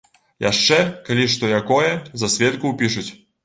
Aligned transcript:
Яшчэ, 0.45 0.79
калі 1.11 1.29
што 1.35 1.53
якое, 1.59 1.93
за 2.25 2.33
сведку 2.41 2.65
ўпішуць. 2.77 3.09